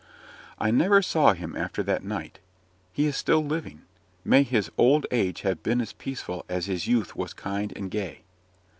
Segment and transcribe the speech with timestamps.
[0.57, 2.39] I never saw him after that night.
[2.91, 3.83] He is still living
[4.25, 8.23] may his old age have been as peaceful as his youth was kind and gay!